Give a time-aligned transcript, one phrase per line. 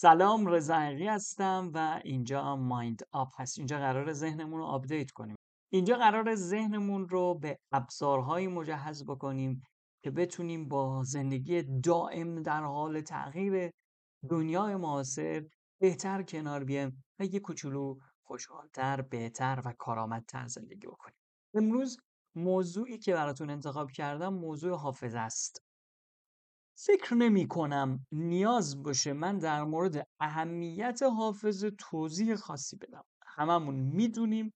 [0.00, 3.58] سلام رضا هستم و اینجا Mind Up هست.
[3.58, 5.36] اینجا قرار ذهنمون رو update کنیم.
[5.72, 9.62] اینجا قرار ذهنمون رو به ابزارهایی مجهز بکنیم
[10.04, 13.70] که بتونیم با زندگی دائم در حال تغییر
[14.30, 15.46] دنیای معاصر
[15.80, 21.16] بهتر کنار بیایم و یه کوچولو خوشحالتر بهتر و کارآمدتر زندگی بکنیم.
[21.54, 21.96] امروز
[22.34, 25.67] موضوعی که براتون انتخاب کردم موضوع حافظه است.
[26.80, 33.04] فکر نمی کنم نیاز باشه من در مورد اهمیت حافظه توضیح خاصی بدم.
[33.26, 34.52] هممون می‌دونیم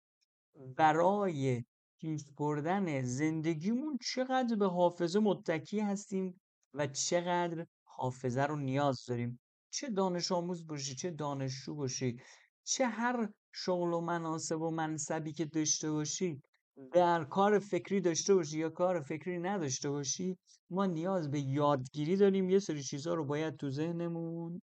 [0.76, 1.64] برای
[2.00, 6.40] پیش بردن زندگیمون چقدر به حافظه متکی هستیم
[6.74, 9.40] و چقدر حافظه رو نیاز داریم.
[9.72, 12.20] چه دانش آموز باشی چه دانشجو باشی
[12.64, 16.42] چه هر شغل و مناسب و منصبی که داشته باشی
[16.92, 20.38] در کار فکری داشته باشی یا کار فکری نداشته باشی
[20.70, 24.62] ما نیاز به یادگیری داریم یه سری چیزها رو باید تو ذهنمون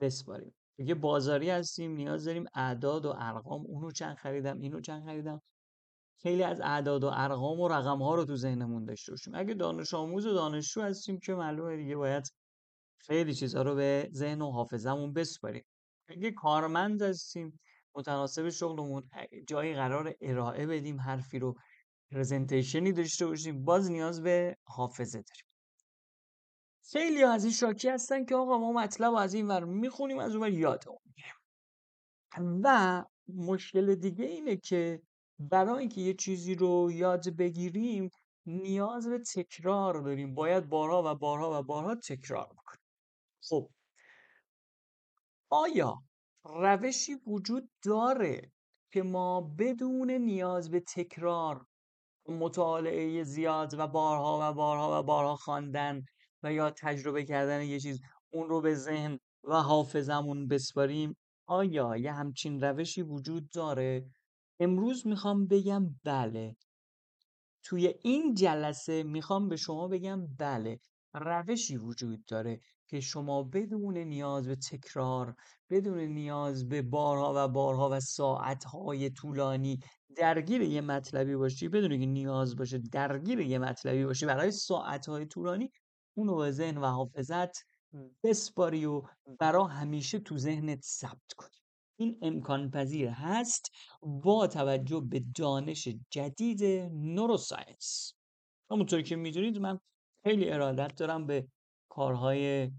[0.00, 0.54] بسپاریم.
[0.76, 3.66] دیگه بازاری هستیم نیاز داریم اعداد و ارقام.
[3.66, 5.42] اونو چند خریدم اینو چند خریدم.
[6.22, 9.34] خیلی از اعداد و ارقام و رقم ها رو تو ذهنمون داشته باشیم.
[9.34, 12.32] اگه دانش آموز و دانشجو هستیم که معلومه دیگه باید
[12.98, 15.64] خیلی چیزها رو به ذهن و حافظمون بسپاریم.
[16.08, 17.60] اگه کارمند هستیم
[17.96, 19.10] متناسب شغلمون
[19.48, 21.54] جایی قرار ارائه بدیم حرفی رو
[22.12, 23.64] پرزنتیشنی داشته باشیم.
[23.64, 25.44] باز نیاز به حافظه داریم.
[26.92, 30.42] خیلی از این شاکی هستن که آقا ما مطلب از این ور می‌خونیم از اون
[30.42, 30.98] ور یادمون
[32.64, 35.02] و مشکل دیگه اینه که
[35.38, 38.10] برای اینکه یه چیزی رو یاد بگیریم
[38.46, 40.34] نیاز به تکرار داریم.
[40.34, 42.80] باید بارها و بارها و بارها تکرار بکنیم.
[43.48, 43.70] خب.
[45.50, 46.02] آیا
[46.44, 48.52] روشی وجود داره
[48.92, 51.66] که ما بدون نیاز به تکرار
[52.28, 56.04] مطالعه زیاد و بارها و بارها و بارها خواندن
[56.42, 58.00] و یا تجربه کردن یه چیز
[58.32, 64.10] اون رو به ذهن و حافظمون بسپاریم آیا یه همچین روشی وجود داره؟
[64.60, 66.56] امروز می‌خوام بگم بله.
[67.62, 70.80] توی این جلسه می‌خوام به شما بگم بله
[71.14, 72.60] روشی وجود داره.
[72.86, 75.34] که شما بدون نیاز به تکرار
[75.70, 79.78] بدون نیاز به بارها و بارها و ساعتهای طولانی
[80.16, 85.70] درگیر یه مطلبی باشی بدون که نیاز باشه درگیر یه مطلبی باشی برای ساعتهای طولانی
[86.14, 87.58] اونو به ذهن و حافظت
[88.24, 89.02] بسپاری و
[89.38, 91.50] برا همیشه تو ذهنت ثبت کنی.
[91.96, 93.70] این امکان پذیر هست
[94.02, 98.14] با توجه به دانش جدید نوروساینس.
[98.70, 99.78] همونطور که می‌دونید من
[100.24, 101.48] خیلی ارادت دارم به
[101.92, 102.70] کارهای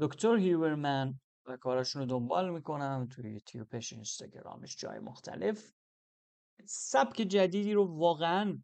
[0.00, 5.72] دکتر هیورمن و کاراشون رو دنبال می‌کنم توی یوتیوبش اینستاگرامش جای مختلف.
[6.66, 8.62] سبک جدیدی رو واقعا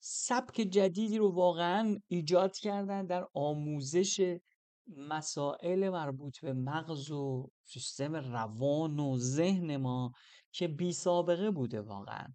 [0.00, 4.38] سبک جدیدی رو واقعا ایجاد کردن در آموزش
[4.86, 10.12] مسائل مربوط به مغز و سیستم روان و ذهن ما
[10.52, 12.34] که بی سابقه بوده واقعا.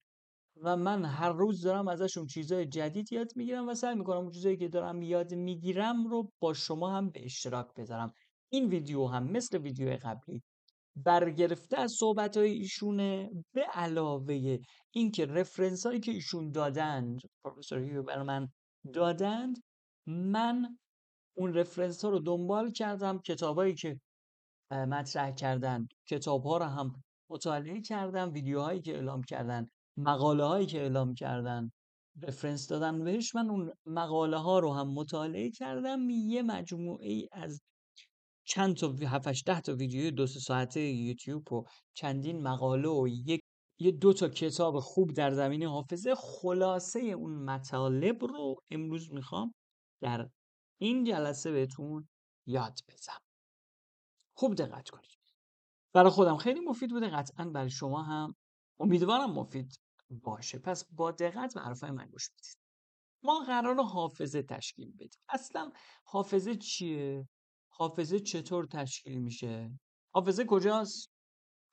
[0.64, 4.58] و من هر روز دارم ازشون چیزای جدید یاد می‌گیرم و سعی می‌کنم اون چیزایی
[4.58, 8.14] که دارم یاد می‌گیرم رو با شما هم به اشتراک بذارم.
[8.52, 10.44] این ویدیو هم مثل ویدیو قبلی
[10.96, 14.58] برگرفته از صحبت های ایشونه به علاوه
[14.92, 18.48] اینکه رفرنس هایی که ایشون دادند پروفسور هیو من
[18.94, 19.58] دادند
[20.08, 20.78] من
[21.38, 24.00] اون رفرنس ها رو دنبال کردم کتابایی که
[24.72, 29.68] مطرح کردن کتاب ها رو هم مطالعه کردم ویدیوهایی که اعلام کردن
[30.00, 31.72] مقاله هایی که اعلام کردن
[32.24, 36.10] رفرنس دادن بهش من اون مقاله ها رو هم مطالعه کردم.
[36.10, 37.62] یه مجموعه ای از
[38.46, 43.42] چند تا 7 ده تا ویدیو دو سه ساعته یوتیوب و چندین مقاله و یک
[43.80, 46.16] یه دو تا کتاب خوب در زمینه حافظه.
[46.16, 49.54] خلاصه اون مطالب رو امروز می‌خوام
[50.02, 50.30] در
[50.82, 52.08] این جلسه بهتون
[52.48, 53.20] یاد بدم
[54.38, 55.20] خوب دقت کنید.
[55.94, 57.10] برای خودم خیلی مفید بوده.
[57.10, 58.36] قطعا برای شما هم.
[58.80, 59.80] امیدوارم مفید
[60.10, 60.60] باشه.
[60.60, 62.58] پس با دقت به من گوش بدید.
[63.24, 65.22] ما قرار حافظه تشکیل بدیم.
[65.30, 65.72] اصلا
[66.04, 67.28] حافظه چیه؟
[67.70, 69.80] حافظه چطور تشکیل میشه؟
[70.14, 71.12] حافظه کجاست؟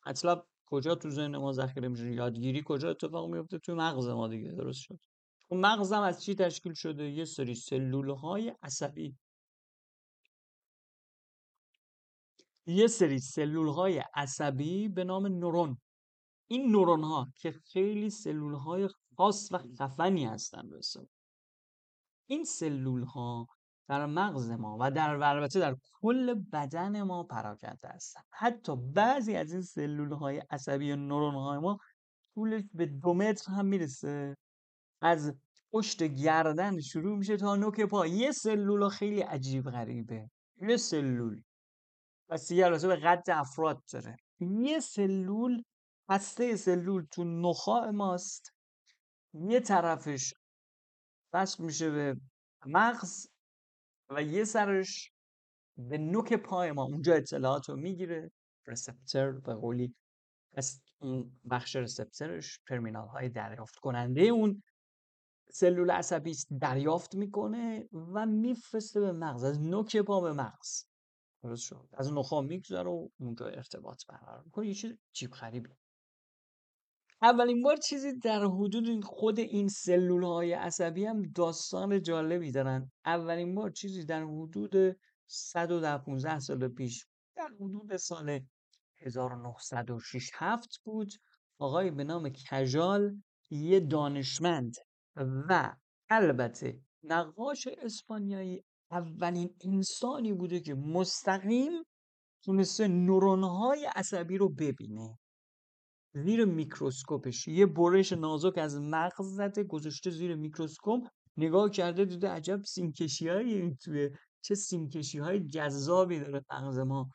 [0.06, 4.50] مطلب کجا تو ذهن ما ذخیره میشه؟ یادگیری کجا اتفاق میفته؟ توی مغز ما دیگه
[4.50, 4.98] درست شد.
[5.48, 9.16] اون مغزم از چی تشکیل شده؟ یه سری سلول های عصبی.
[12.66, 15.78] یه سری سلول های عصبی به نام نورون.
[16.46, 20.80] این نورون ها که خیلی سلول های خاص و خفنی هستن به
[22.26, 23.46] این سلول ها
[23.88, 28.20] در مغز ما و در البته در کل بدن ما پراکنده هستن.
[28.30, 31.78] حتی بعضی از این سلول های عصبی و نورون های ما
[32.34, 34.36] طولش به دو متر هم می‌رسه.
[35.02, 35.34] از
[35.72, 38.06] پشت گردن شروع میشه تا نوک پا.
[38.06, 40.30] یه سلول خیلی عجیب غریبه.
[40.68, 41.42] یه سلول.
[42.48, 44.16] دیگه البته به قد افراد داره.
[44.40, 45.62] یه سلول
[46.08, 48.52] هسته سلول تو نخاع ماست.
[49.34, 50.34] یه طرفش
[51.32, 52.20] وصل میشه به
[52.66, 53.26] مغز
[54.10, 55.12] و یه سرش
[55.76, 56.84] به نوک پای ما.
[56.84, 58.32] اونجا اطلاعات رو می‌گیره.
[58.66, 59.94] رسپتر به قولی
[60.54, 64.62] از اون بخش رسپترش ترمینال های دریافت کننده اون
[65.50, 69.44] سلول عصبی دریافت می‌کنه و میفرسته به مغز.
[69.44, 70.84] از نوک پا به مغز.
[71.42, 71.88] درست شد.
[71.92, 74.66] از نخا میگذره و اونجا ارتباط برقرار می‌کنه.
[74.68, 75.70] یه چیز چیپ خریبی
[77.22, 82.92] اولین بار چیزی در حدود خود این سلول های عصبی هم داستان جالبی دارن.
[83.04, 84.96] اولین بار چیزی در حدود
[85.26, 88.40] 115 سال پیش در حدود سال
[88.98, 91.12] 1906 7 بود
[91.58, 94.74] آقای به نام کجال یه دانشمند
[95.48, 95.76] و
[96.10, 101.72] البته نقاش اسپانیایی اولین انسانی بوده که مستقیم
[102.44, 105.18] تونسته نورونهای عصبی رو ببینه.
[106.24, 107.48] زیر میکروسکوپش.
[107.48, 113.74] یه برش نازک از مغز زده گذاشته زیر میکروسکوپ نگاه کرده دیده عجب سیمکشی هایی
[113.74, 114.10] توی
[114.42, 117.10] چه سیمکشی های جذابی داره مغز ما.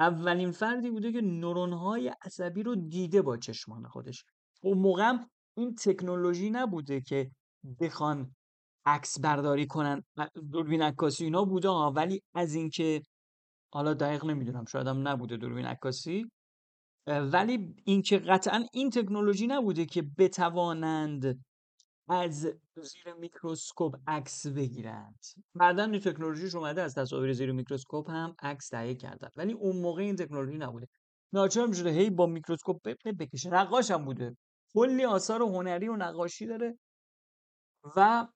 [0.00, 4.24] اولین فردی بوده که نورون های عصبی رو دیده با چشمان خودش.
[4.62, 5.12] اون موقع
[5.56, 7.30] این تکنولوژی نبوده که
[7.80, 8.34] بخوان
[8.86, 10.02] عکس برداری کنن
[10.52, 13.02] دوربین عکاسی اینا بوده ولی از اینکه
[13.72, 16.30] حالا دقیق نمی‌دونم شاید هم نبوده دوربین عکاسی.
[17.06, 21.44] ولی اینکه قطعا این تکنولوژی نبوده که بتوانند
[22.08, 25.24] از زیر میکروسکوپ عکس بگیرند.
[25.54, 29.28] بعدا این تکنولوژیش اومده از تصاویر زیر میکروسکوپ هم عکس تهیه کردن.
[29.36, 30.88] ولی اون موقع این تکنولوژی نبوده.
[31.32, 32.82] ناچار می‌شده هی با میکروسکوپ
[33.18, 33.50] بکشه.
[33.50, 34.36] نقاش هم بوده.
[34.74, 36.78] کلی آثار هنری و نقاشی داره
[37.96, 38.26] و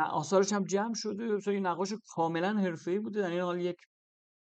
[0.00, 1.52] آثارش هم جمع شده.
[1.52, 3.20] یه نقاش کاملا حرفه‌ای بوده.
[3.20, 3.76] در این حال یک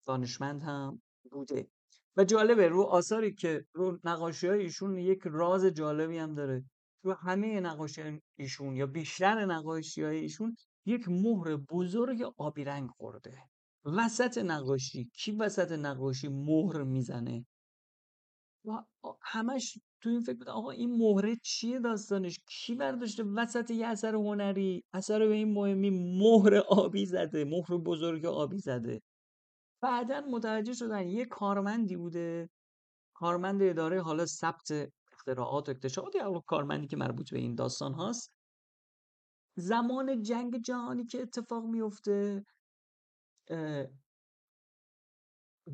[0.08, 1.02] دانشمند هم
[1.32, 1.68] بوده.
[2.18, 6.64] و جالبه رو آثاری که رو نقاشی های ایشون یک راز جالبی هم داره.
[7.04, 13.38] رو همه نقاشی ایشون یا بیشتر نقاشی های ایشون یک مهر بزرگ آبی رنگ خورده.
[13.86, 17.46] وسط نقاشی کی وسط نقاشی مهر می‌زنه؟
[18.66, 18.72] و
[19.22, 24.16] همش تو این فکر بود آقا این مهره چیه داستانش؟ کی برداشته وسط یه اثر
[24.16, 25.90] هنری؟ اثر به این مهمی
[26.20, 29.02] مهر آبی زده مهر بزرگ آبی زده.
[29.82, 32.50] بعدا متوجه شدن یه کارمندی بوده.
[33.14, 34.72] کارمند اداره حالا ثبت
[35.12, 38.32] اختراعات و اکتشافات یا کارمندی که مربوط به این داستان هاست.
[39.58, 42.46] زمان جنگ جهانی که اتفاق میفته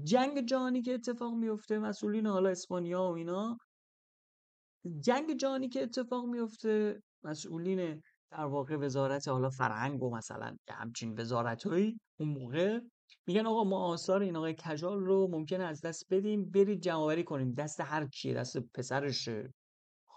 [0.04, 3.58] جنگ جهانی که اتفاق میفته مسئولین حالا اسپانیا و اینا.
[5.00, 8.02] جنگ جهانی که اتفاق میفته مسئولین
[8.32, 12.80] در واقع وزارت حالا فرهنگ و مثلا همچین وزارت اون موقع.
[13.28, 17.54] میگن آقا ما آثار این آقای کجال رو ممکنه از دست بدیم برید جمعآوری کنیم.
[17.54, 19.30] دست هر کیه دست پسرش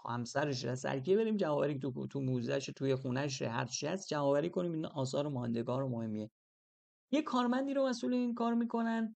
[0.05, 4.49] همسرش دست هر کیه بریم جمعآوری تو تو موزهش توی خونهش هر چی هست جمعآوری
[4.49, 4.71] کنیم.
[4.71, 6.29] این آثار ماندگار و مهمیه.
[7.11, 9.15] یه کارمندی رو مسئول این کار می‌کنن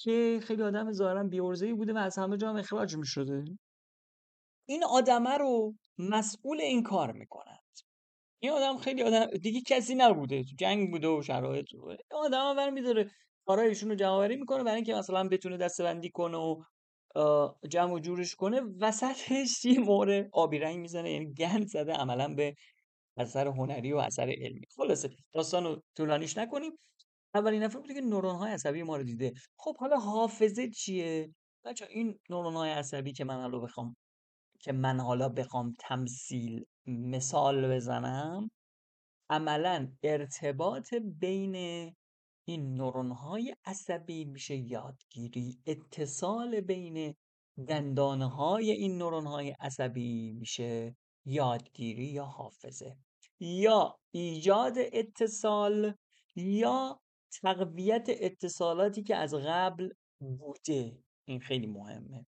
[0.00, 3.44] که خیلی آدم ظاهرا بیورزهی بوده و از همه جا هم اخراج می‌شده.
[4.68, 7.58] این آدمه رو مسئول این کار می‌کنند.
[8.40, 12.70] این آدم خیلی آدم دیگه کسی نبوده جنگ بوده و شرایط بوده این آدم ور
[12.70, 13.10] میداره
[13.46, 16.62] کارایشون رو جمع می‌کنه برای اینکه مثلا بتونه دستبندی کنه و
[17.70, 18.60] جمع و جورش کنه.
[18.80, 22.54] وسطش یه مهره آبی رنگ می‌زنه یعنی گند زده عملا به
[23.16, 24.66] اثر هنری و اثر علمی.
[24.76, 26.72] خلاصه داستان رو طولانیش نکنیم.
[27.34, 29.32] اولین نفر بوده که نورون های عصبی ما رو دیده.
[29.56, 31.34] خب حالا حافظه چیه؟
[31.64, 33.96] بچه این نورون های عصبی که من حالا بخوام
[34.60, 38.50] که من حالا بخوام تمثیل مثال بزنم.
[39.30, 41.54] عملا ارتباط بین
[42.48, 45.58] این نورون های عصبی میشه یادگیری.
[45.66, 47.14] اتصال بین
[47.68, 52.96] دندانه های این نورون های عصبی میشه یادگیری یا حافظه.
[53.40, 55.94] یا ایجاد اتصال
[56.36, 57.00] یا
[57.42, 59.90] تقویت اتصالاتی که از قبل
[60.20, 61.02] بوده.
[61.24, 62.26] این خیلی مهمه.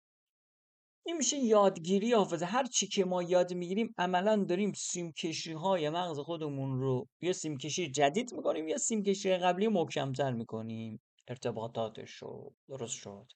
[1.09, 2.47] این میشه یادگیری حافظه.
[2.47, 7.91] هر چی که ما یاد می‌گیریم عملا داریم سیمکشی های مغز خودمون رو یا سیمکشی
[7.91, 11.01] جدید می‌کنیم یا سیمکشی قبلی محکمتر می‌کنیم.
[11.29, 13.27] ارتباطاتش رو درست شد.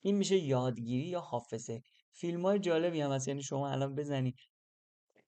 [0.00, 1.82] این میشه یادگیری یا حافظه.
[2.12, 3.28] فیلم های جالبی هم هست.
[3.28, 4.34] یعنی شما الان بزنی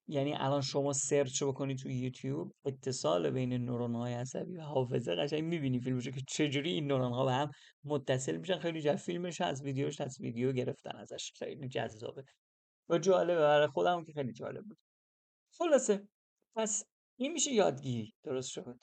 [0.08, 5.44] یعنی الان شما سرچ بکنی تو یوتیوب اتصال بین نورون های عصبی و حافظه قشنگ
[5.44, 7.50] می‌بینی فیلمشو که چجوری این نورون ها به هم
[7.84, 8.58] متصل میشن.
[8.58, 11.32] خیلی جالب فیلمش از ویدیوش از ویدیو گرفتن ازش.
[11.36, 12.24] خیلی جذابه.
[12.88, 13.40] و جالبه.
[13.40, 14.78] برای خودم که خیلی جالب بود.
[15.58, 16.08] خلاصه.
[16.56, 16.84] پس
[17.16, 18.12] این میشه یادگیری.
[18.24, 18.78] درست شد.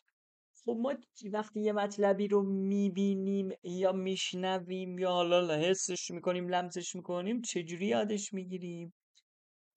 [0.65, 0.93] خب ما
[1.31, 8.33] وقتی یه مطلبی رو می‌بینیم یا میشنویم یا حالا حسش می‌کنیم لمسش می‌کنیم چجوری یادش
[8.33, 8.93] می‌گیریم؟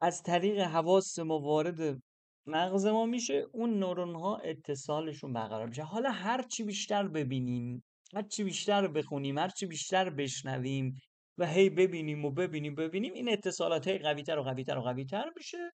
[0.05, 2.03] از طریق حواس ما وارد
[2.47, 5.83] مغز ما میشه اون نورون ها اتصالشون برقرار میشه.
[5.83, 7.85] حالا هر چی بیشتر ببینیم
[8.15, 10.95] هر چی بیشتر بخونیم هر چی بیشتر بشنویم
[11.39, 15.73] و هی ببینیم و ببینیم ببینیم این اتصالات هی قویتر و قویتر و قویتر میشه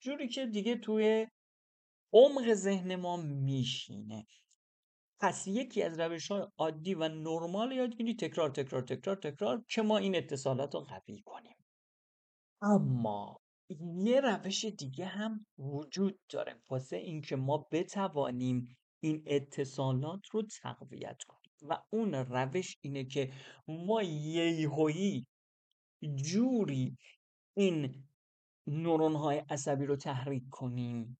[0.00, 1.26] جوری که دیگه توی
[2.12, 4.26] عمق ذهن ما میشینه.
[5.20, 9.98] پس یکی از روش های عادی و نرمال یادگیری تکرار تکرار تکرار تکرار که ما
[9.98, 11.56] این اتصالات رو قوی کنیم.
[12.62, 13.41] اما
[14.04, 21.42] یه روش دیگه هم وجود داره واسه اینکه ما بتوانیم این اتصالات رو تقویت کنیم.
[21.62, 23.32] و اون روش اینه که
[23.68, 25.26] ما یهویی
[26.14, 26.96] جوری
[27.56, 28.04] این
[28.66, 31.18] نورون های عصبی رو تحریک کنیم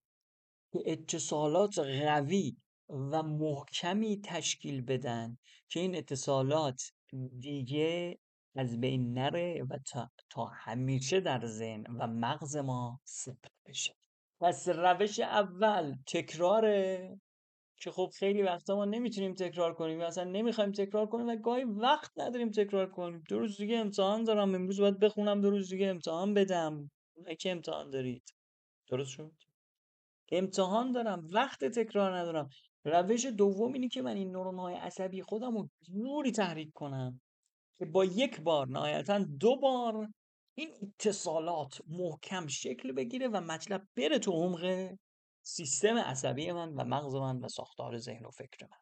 [0.71, 2.57] که اتصالات قوی
[2.89, 5.37] و محکمی تشکیل بدن
[5.69, 6.91] که این اتصالات
[7.39, 8.19] دیگه
[8.55, 13.95] از بین نره و تا, تا همیشه در ذهن و مغز ما ثبت بشه.
[14.41, 17.19] پس روش اول تکراره.
[17.77, 21.63] که خب خیلی وقتا ما نمی‌تونیم تکرار کنیم یا اصلا نمی‌خوایم تکرار کنیم و گاهی
[21.63, 23.23] وقت نداریم تکرار کنیم.
[23.29, 26.91] دو روز دیگه امتحان دارم امروز باید بخونم دو روز دیگه امتحان بدم.
[27.39, 28.23] که امتحان دارید.
[28.87, 29.31] درست شد؟
[30.31, 32.49] امتحان دارم وقت تکرار ندارم.
[32.85, 37.21] روش دوم اینه که من این نورون های عصبی خودم رو جوری تحریک کنم.
[37.79, 40.09] که با یک بار نهایتا دو بار
[40.55, 44.93] این اتصالات محکم شکل بگیره و مطلب بره تو عمق
[45.45, 48.77] سیستم عصبی من و مغز من و ساختار ذهن و فکر من.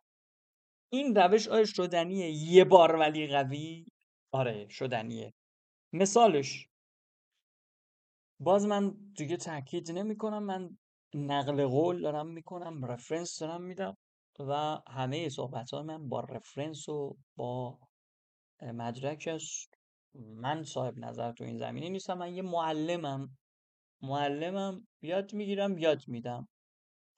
[0.90, 3.86] این روش آیا شدنیه یه بار ولی قوی؟
[4.32, 5.34] آره شدنیه.
[5.94, 6.68] مثالش.
[8.40, 10.78] باز من دیگه تاکید نمی کنم من
[11.14, 13.98] نقل قول دارم می‌کنم رفرنس دارم میدم
[14.40, 17.80] و همه صحبت های من با رفرنس و با
[18.62, 19.68] مدرکش
[20.16, 22.18] من صاحب نظر تو این زمینه نیستم.
[22.18, 23.38] من یه معلمم.
[24.02, 26.48] معلمم یاد می‌گیرم یاد میدم.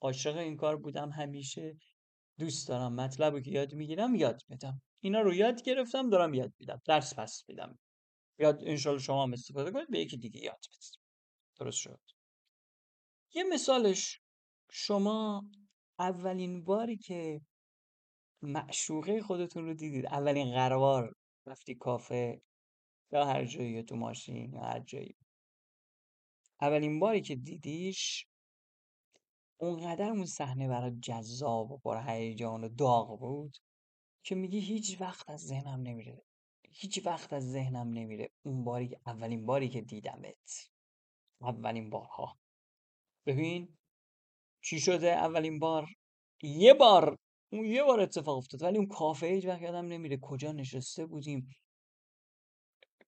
[0.00, 1.76] عاشق این کار بودم همیشه
[2.38, 2.94] دوست دارم.
[2.94, 4.82] مطلبی که یاد می‌گیرم یاد میدم.
[5.00, 6.80] اینا رو یاد گرفتم دارم یاد میدم.
[6.86, 7.78] درس پس میدم.
[8.38, 11.00] یاد انشالله شما هم استفاده کنید به یکی دیگه یاد بدید.
[11.56, 12.00] درست شد.
[13.34, 14.20] یه مثالش.
[14.70, 15.44] شما
[15.98, 17.40] اولین باری که
[18.42, 21.14] معشوقه خودتون رو دیدید اولین قرار
[21.46, 22.42] رفتی کافه
[23.12, 25.16] یا هر جایی تو ماشین یا هر جایی.
[26.60, 28.26] اولین باری که دیدیش
[29.56, 33.56] اونقدر اون صحنه برای جذاب و پر هیجان و داغ بود
[34.22, 36.22] که میگی هیچ وقت از ذهنم نمیره.
[36.70, 40.70] هیچ وقت از ذهنم نمیره اون باری اولین باری که دیدمت.
[41.40, 42.38] اولین بارها.
[43.26, 43.76] ببین
[44.62, 45.88] چی شده اولین بار؟
[46.42, 47.18] یه بار
[47.54, 51.50] اون یه بار اتفاق افتاد ولی اون کافه هیچ وقت یادم نمیره کجا نشسته بودیم.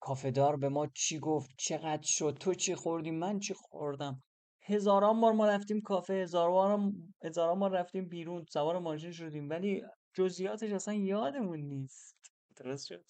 [0.00, 4.23] کافه دار به ما چی گفت چقدر شد تو چی خوردی من چی خوردم؟
[4.62, 9.83] هزاران بار ما رفتیم کافه هزاران هزاران بار رفتیم بیرون سوار ماشین شدیم ولی
[10.15, 12.17] جزئیاتش اصلا یادمون نیست.
[12.57, 13.05] درست شد.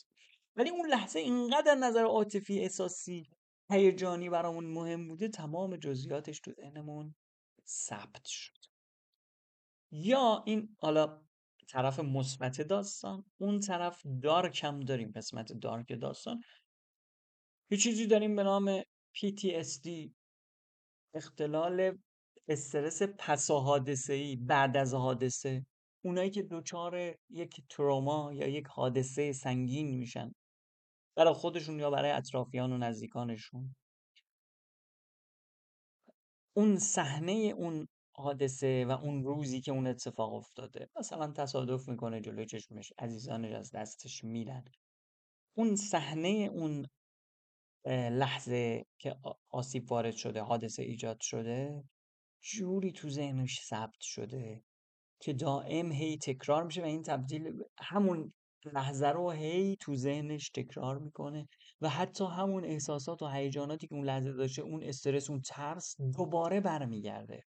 [0.56, 3.30] ولی اون لحظه اینقدر نظر عاطفی احساسی
[3.70, 7.14] هیجانی برامون مهم بوده تمام جزئیاتش تو ذهنمون
[7.66, 8.52] ثبت شد.
[9.90, 11.25] یا این حالا
[11.68, 16.40] طرف مثبت داستان اون طرف دارک هم داریم قسمت دارک داستان.
[17.70, 18.80] یه چیزی داریم به نام
[19.16, 20.10] PTSD
[21.14, 21.98] اختلال
[22.48, 25.66] استرس پس حادثه ای بعد از حادثه.
[26.04, 30.34] اونایی که دچار یک تروما یا یک حادثه سنگین میشن.
[31.16, 33.74] برای خودشون یا برای اطرافیان و نزدیکانشون.
[36.56, 42.46] اون صحنه اون حادثه و اون روزی که اون اتفاق افتاده مثلا تصادف می‌کنه جلوی
[42.46, 44.64] چشمش عزیزانش از دستش میرن.
[45.56, 46.86] اون صحنه اون
[48.10, 49.16] لحظه که
[49.50, 51.84] آسیب وارد شده حادثه ایجاد شده
[52.42, 54.62] جوری تو ذهنش ثبت شده
[55.20, 58.32] که دائم هی تکرار میشه و این تبدیل همون
[58.64, 61.48] لحظه رو هی تو ذهنش تکرار می‌کنه
[61.80, 66.60] و حتی همون احساسات و هیجاناتی که اون لحظه داشته اون استرس اون ترس دوباره
[66.60, 67.42] برمیگرده.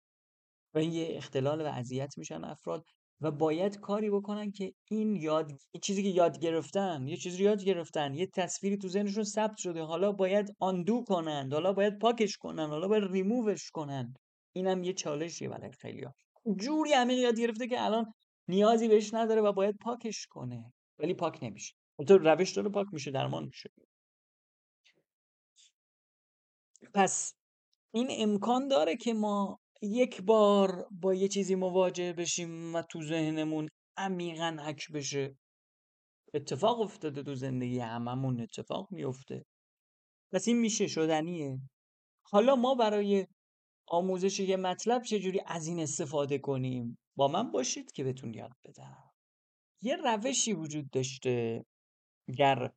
[0.76, 2.84] و این یه اختلال و اذیت میشن افراد
[3.20, 5.52] و باید کاری بکنن که این یاد
[5.82, 9.82] چیزی که یاد گرفتن یه چیزی یاد گرفتن یه تصویری تو ذهنشون ثبت شده.
[9.82, 14.14] حالا باید آندو کنن حالا باید پاکش کنن حالا باید ریمووش کنن.
[14.52, 16.14] اینم یه چالشیه برای خیلیا
[16.56, 18.12] جوری عمیق یاد گرفته که الان
[18.48, 20.72] نیازی بهش نداره و باید پاکش کنه.
[20.98, 21.74] ولی پاک نمیشه.
[22.08, 23.70] تو روش داره پاک میشه درمان میشه.
[26.94, 27.34] پس
[27.94, 33.68] این امکان داره که ما یک بار با یه چیزی مواجه بشیم و تو ذهنمون
[33.96, 35.36] عمیقا حک بشه.
[36.34, 39.44] اتفاق افتاده تو زندگی هممون اتفاق میفته
[40.32, 41.60] پس این میشه شدنیه.
[42.22, 43.26] حالا ما برای
[43.88, 49.10] آموزش یه مطلب چجوری از این استفاده کنیم؟ با من باشید که بهتون یاد بدم.
[49.82, 51.64] یه روشی وجود داشته
[52.38, 52.72] در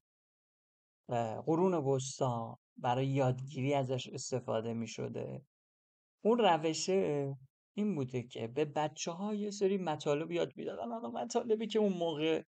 [1.45, 5.41] قرون وسطا برای یادگیری ازش استفاده می شده
[6.21, 7.37] اون روشه
[7.73, 10.91] این بوده که به بچه ها یه سری مطالب یاد می‌دادن.
[10.91, 12.43] حالا مطالبی که اون موقع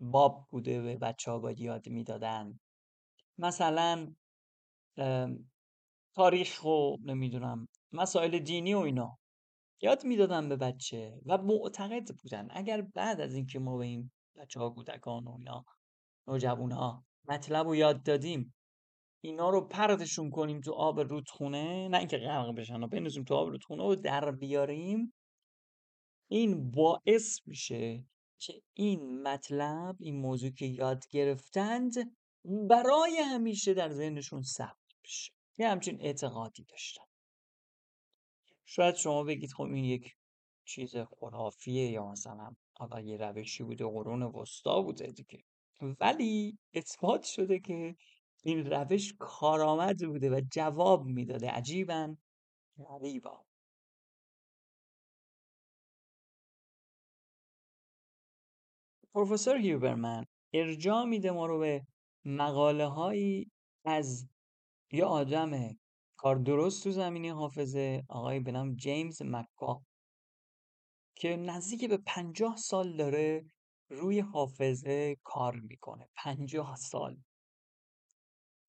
[0.00, 2.60] باب بوده به بچه ها باید یاد می‌دادن.
[3.38, 4.14] مثلا
[6.14, 9.18] تاریخ و نمی‌دونم مسائل دینی و اینا
[9.82, 12.48] یاد می‌دادن به بچه و معتقد بودن.
[12.50, 15.64] اگر بعد از اینکه ما به این بچه ها کودکان و اینا
[16.28, 18.54] نوجوان ها مطلب رو یاد دادیم
[19.26, 23.48] اینا رو پرتشون کنیم تو آب رودخونه نه اینکه غرق بشن و بندازیم تو آب
[23.48, 25.14] رودخونه و در بیاریم.
[26.28, 28.04] این باعث میشه
[28.38, 31.94] که این مطلب این موضوع که یاد گرفتند
[32.44, 35.32] برای همیشه در ذهنشون ثبت بشه.
[35.58, 37.04] یه همچین اعتقادی داشتن.
[38.64, 40.16] شاید شما بگید خب این یک
[40.64, 45.44] چیز خرافیه یا مثلا حالا یه روشی بوده قرون وسطا بوده دیگه.
[46.00, 47.96] ولی اثبات شده که
[48.46, 51.50] این روش کارآمد بوده و جواب می‌داده.
[51.50, 52.16] عجیبا
[52.88, 53.44] غریبا.
[59.14, 60.24] پروفسور هیوبرمن
[60.54, 61.86] ارجاع میده ما رو به
[62.24, 63.50] مقاله هایی
[63.84, 64.28] از
[64.92, 65.76] یه آدم
[66.16, 69.82] کار درست تو زمینه حافظه آقای به نام جیمز مکا
[71.16, 73.44] که نزدیک به پنجاه سال داره
[73.90, 76.08] روی حافظه کار می‌کنه.
[76.16, 77.16] پنجاه سال.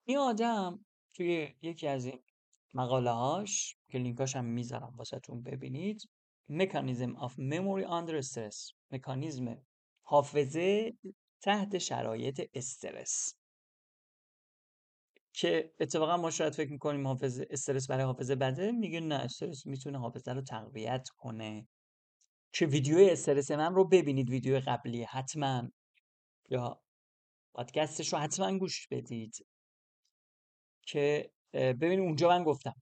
[0.09, 2.23] این آدم توی یکی از این
[2.73, 6.09] مقاله هاش که لینکاش هم می‌ذارم واسهتون ببینید
[6.49, 9.65] مکانیزم of memory under stress مکانیزم
[10.01, 10.93] حافظه
[11.41, 13.33] تحت شرایط استرس.
[15.33, 19.99] که اتفاقا ما شاید فکر می‌کنیم حافظه استرس برای حافظه بده میگه نه استرس می‌تونه
[19.99, 21.67] حافظه رو تقویت کنه.
[22.53, 25.69] که ویدیو استرس من رو ببینید ویدیو قبلی حتما.
[26.49, 26.81] یا
[27.53, 29.45] پادکستش رو حتما گوش بدید.
[30.87, 32.75] که ببینید اونجا من گفتم.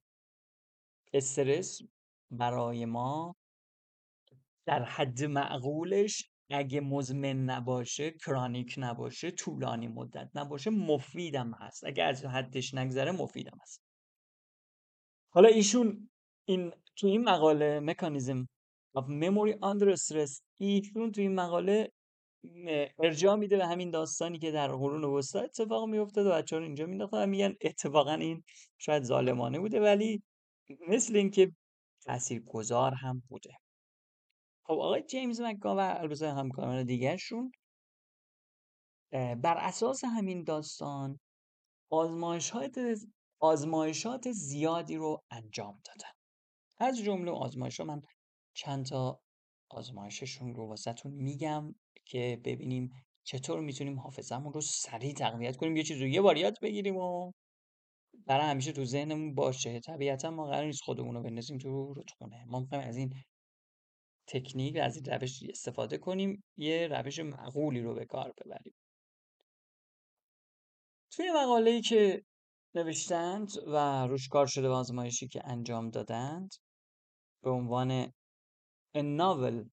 [1.13, 1.82] استرس
[2.32, 3.36] برای ما
[4.65, 11.84] در حد معقولش اگه مزمن نباشه کرانیک نباشه طولانی مدت نباشه مفیدم هست.
[11.84, 13.82] اگه از حدش نگذره مفیدم هست.
[15.34, 16.10] حالا ایشون
[16.48, 18.48] این تو این مقاله مکانیزم
[18.98, 21.91] of memory under stress ایشون تو این مقاله
[23.00, 26.86] ارجاع میده به همین داستانی که در قرون وسطا اتفاق میافتاد و بچه‌ها رو اینجا
[26.86, 28.44] مینداختن میگن اتفاقا این
[28.78, 30.24] شاید ظالمانه بوده ولی
[30.88, 31.52] مثل اینکه
[32.06, 33.54] تاثیرگذار هم بوده.
[34.64, 37.52] خب آقای جیمز مکا و البته همکاران دیگرشون
[39.12, 41.20] بر اساس همین داستان
[41.92, 42.80] آزمایشات
[43.40, 46.12] آزمایشات زیادی رو انجام دادن.
[46.78, 48.02] از جمله آزمایش من
[48.54, 49.20] چند تا
[49.70, 51.76] آزمایششون رو واسهتون میگم.
[52.06, 52.91] که ببینیم
[53.24, 55.78] چطور می‌تونیم حافظمون رو سریع تقویت کنیم.
[55.78, 57.32] یه چیز رو یه بار یاد بگیریم و
[58.28, 59.80] برای همیشه تو ذهنمون باشه.
[59.80, 63.13] طبیعتا ما قرار نیست خودمون رو بندازیم تو رودخونه ما می‌خوایم از این
[64.28, 68.74] تکنیک از این روش استفاده کنیم یه روش معقولی رو به کار ببریم.
[71.12, 72.24] توی مقاله ای که
[72.76, 76.52] نوشتند و روش کار شده و آزمایشی که انجام دادند
[77.44, 78.12] به عنوان
[78.98, 79.70] A novel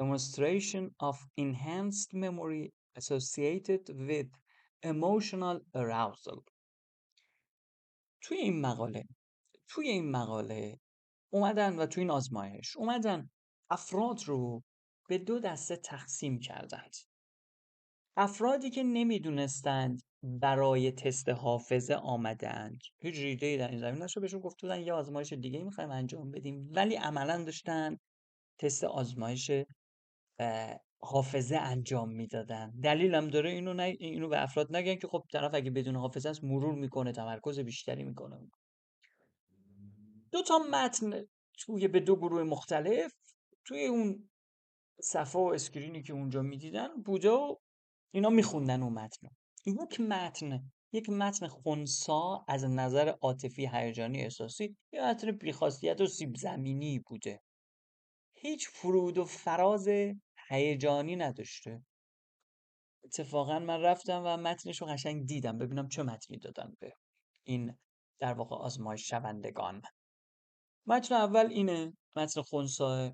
[0.00, 4.30] demonstration of enhanced memory associated with
[4.82, 6.40] emotional arousal.
[8.22, 9.04] توی این مقاله
[9.68, 10.80] توی این مقاله
[11.32, 13.30] اومدن و توی این آزمایش اومدن
[13.70, 14.62] افراد رو
[15.08, 16.96] به دو دسته تقسیم کردند.
[18.16, 24.66] افرادی که نمی‌دونستند برای تست حافظه آمدند هیچ ریده در این زمین نشد بهشون گفته
[24.66, 26.70] بودن یه آزمایش دیگه می‌خوایم انجام بدیم.
[26.72, 27.96] ولی عملا داشتن
[28.58, 29.50] تست آزمایش
[30.98, 32.80] حافظه انجام می‌دادن.
[32.82, 36.28] دلیل هم داره اینو, نه اینو به افراد نگن که خب طرف اگه بدون حافظه
[36.28, 38.50] است مرور می‌کنه تمرکز بیشتری می‌کنه.
[40.32, 41.24] دو تا متن
[41.58, 43.12] توی به دو گروه مختلف
[43.64, 44.30] توی اون
[45.02, 47.56] صفحه و اسکرینی که اونجا می‌دیدن بوده و
[48.10, 49.28] اینا میخوندن اون متن
[49.66, 56.36] یک متن یک متن خونسا از نظر عاطفی هیجانی احساسی یه متن بیخاصیت و سیب
[56.36, 57.40] زمینی بوده.
[58.32, 59.88] هیچ فرود و فراز
[60.50, 61.82] هیجانی نداشته.
[63.04, 66.92] اتفاقا من رفتم و متنش رو قشنگ دیدم ببینم چه متنی دادن به
[67.46, 67.78] این
[68.18, 69.82] در واقع آزمایش شوندگان.
[70.86, 73.12] متن اول اینه متن خونساه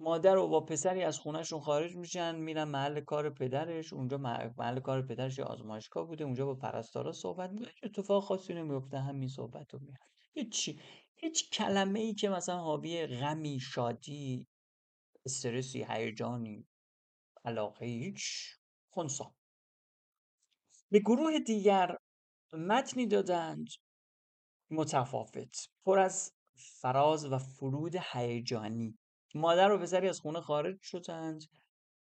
[0.00, 4.18] مادر و با پسری از خونهشون خارج میشن میرن محل کار پدرش اونجا
[4.58, 7.72] محل کار پدرش آزمایشگاه بوده اونجا با پرستارا صحبت می‌کنه.
[7.82, 9.80] اتفاق خاصی نمیفته همین صحبت رو
[10.34, 10.78] هیچ
[11.14, 14.46] هیچ کلمه ای که مثلا حاوی غمی شادی
[15.26, 16.66] استرسی هیجانی
[17.44, 18.56] علاقه هیچ.
[18.90, 19.34] خونسا
[20.90, 21.96] به گروه دیگر
[22.52, 23.68] متنی دادند.
[24.70, 25.68] متفاوت.
[25.84, 26.32] پر از
[26.80, 28.98] فراز و فرود هیجانی.
[29.34, 31.44] مادر و پسری از خونه خارج شدند.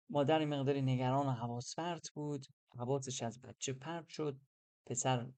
[0.09, 1.75] مادر مقداری نگران و حواس
[2.13, 2.45] بود.
[2.77, 4.39] حواسش از بچه پرت شد.
[4.85, 5.31] پسر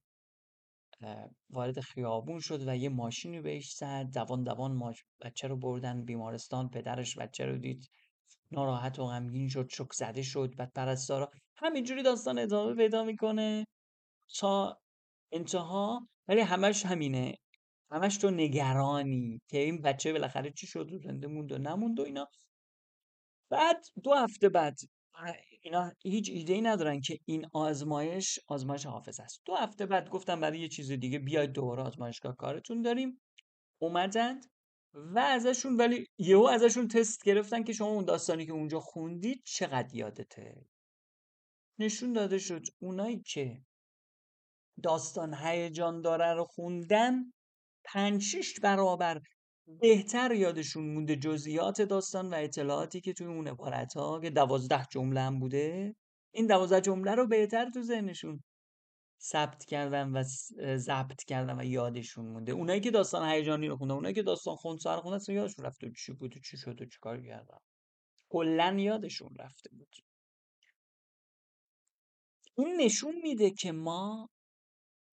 [1.50, 4.12] وارد خیابون شد و یه ماشینی بهش زد.
[4.13, 4.94] دوان دوان.
[5.22, 6.70] بچه رو بردن بیمارستان.
[6.70, 7.89] پدرش بچه رو دید.
[8.52, 10.56] ناراحت و غمگین شد شک زده شد.
[10.58, 13.65] بعد پرستارا همینجوری داستان ادامه پیدا می‌کنه
[14.39, 14.80] تا
[15.32, 16.08] انتها.
[16.28, 17.36] ولی همش همینه.
[17.91, 22.04] همش تو نگرانی که این بچه بالاخره چی شد؟ و زنده موند و نموند و
[22.04, 22.28] اینا.
[23.50, 24.78] بعد دو هفته بعد
[25.62, 29.41] اینا هیچ ایده ای ندارن که این آزمایش آزمایش حافظ است.
[29.45, 33.21] دو هفته بعد گفتم برای یه چیز دیگه بیاید دوباره آزمایشگاه کارتون داریم.
[33.82, 34.45] اومدند
[34.93, 39.95] و ازشون ولی یهو ازشون تست گرفتن که شما اون داستانی که اونجا خوندید چقدر
[39.95, 40.65] یادته.
[41.80, 43.62] نشون داده شد اونایی که
[44.84, 47.34] داستان هیجان داره رو خوندن
[47.84, 49.21] پنج شیش برابر
[49.67, 55.21] بهتر یادشون مونده جزئیات داستان و اطلاعاتی که توی اون عبارت ها که دوازده جمله
[55.21, 55.95] هم بوده.
[56.32, 58.43] این دوازده جمله رو بهتر تو ذهنشون
[59.21, 60.23] ثبت کردن و
[60.78, 62.51] ضبط کردن و یادشون مونده.
[62.51, 65.91] اونایی که داستان هیجانی رو خوندن اونایی که داستان خونسا رو خوندن اصلا یادشون رفته
[65.97, 67.58] چی بود و چی شد و چی کار کردن.
[68.30, 69.95] کلا یادشون رفته بود.
[72.58, 74.30] این نشون میده که ما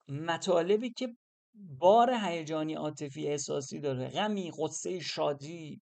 [0.08, 1.16] مطالبی که
[1.54, 5.80] بار هیجانی عاطفی احساسی داره غمی قصه شادی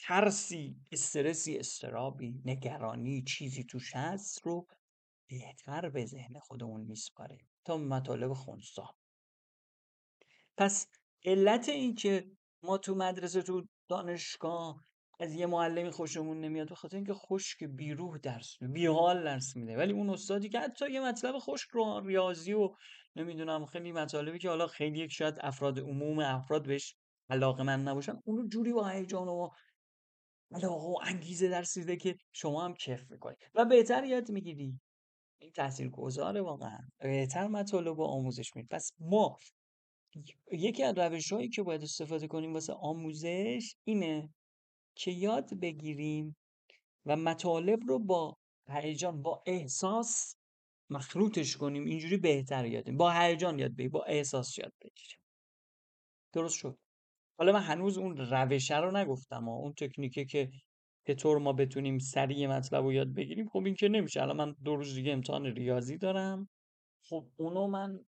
[0.00, 4.66] ترسی استرسی استرابی نگرانی چیزی توش هست رو
[5.28, 8.94] بهتر به ذهن خودمون میسپاره تا مطالب خونسا.
[10.56, 10.86] پس
[11.24, 12.30] علت این که
[12.62, 14.84] ما تو مدرسه تو دانشگاه
[15.20, 19.92] از یه معلمی خوشمون نمیاد به خاطر اینکه خشک بیروح درس بیحال درس میده ولی
[19.92, 22.74] اون استادی که حتی یه مطلب خشک رو ریاضی و
[23.16, 26.94] نمی‌دونم خیلی مطالبی که حالا خیلی شاید افراد عموم افراد بهش
[27.30, 29.48] علاقه من نباشن اونو جوری با هیجان و
[30.52, 34.80] علاقه و انگیزه درس میده که شما هم کف می‌کنید و بهتر یاد می‌گیری.
[35.38, 36.78] این تاثیر گذاره واقعا.
[36.98, 39.36] بهتر مطالب و آموزش میده پس ما
[40.52, 44.34] یکی از روش هایی که باید استفاده کنیم واسه آموزش اینه
[44.94, 46.36] که یاد بگیریم
[47.06, 48.36] و مطالب رو با
[48.68, 50.36] هیجان با احساس
[50.92, 55.18] مخلوطش کنیم اینجوری بهتر یادیم با هیجان یاد بگیریم با احساس یاد بگیریم.
[56.32, 56.78] درست شد.
[57.38, 59.54] حالا من هنوز اون روشه رو نگفتم ها.
[59.54, 60.50] اون تکنیکه که
[61.06, 64.22] چطور ما بتونیم سریع مطلب رو یاد بگیریم خب این که نمیشه.
[64.22, 66.48] الان من دو روز دیگه امتحان ریاضی دارم.
[67.08, 68.04] خب اونو من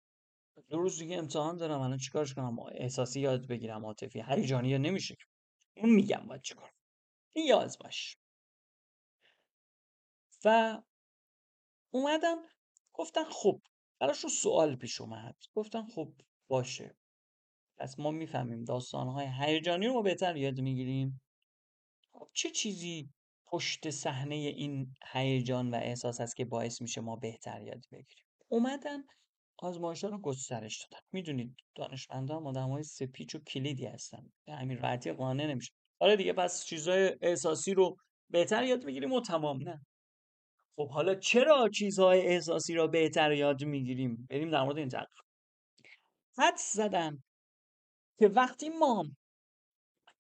[0.68, 1.80] دو روز دیگه امتحان دارم.
[1.80, 4.22] الان چیکارش کنم؟ احساسی یاد بگیرم عاطفی.
[4.28, 5.16] هیجانی نمیشه
[5.76, 6.72] اون میگم باید چیکار
[7.36, 8.16] یاد باش.
[10.44, 10.78] و
[11.90, 12.38] اومدم
[12.98, 13.61] گفتن خب
[14.00, 15.37] براشون سوال پیش اومد.
[15.54, 16.12] گفتن خب
[16.48, 16.96] باشه.
[17.78, 21.20] پس ما می‌فهمیم داستانهای هیجانی رو ما بهتر یاد می‌گیریم.
[22.12, 23.11] خب چه چیزی
[23.46, 29.04] پشت صحنه این هیجان و احساس هست که باعث میشه ما بهتر یاد بگیریم؟ اومدن
[29.58, 31.02] آزمایش رو گسترش دادن.
[31.12, 34.32] می‌دونید دانشمندان آدم های سپیچ و کلیدی هستن.
[34.80, 35.72] راحتی قانع نمیشه.
[36.00, 37.96] آره دیگه پس چیزهای احساسی رو
[38.30, 39.62] بهتر یاد می‌گیریم و تمام.
[39.62, 39.87] نه.
[40.78, 45.24] خب حالا چرا چیزهای احساسی را بهتر یاد می‌گیریم؟ بریم در مورد این تحقیق
[46.38, 47.22] حد زدن
[48.18, 49.04] که وقتی ما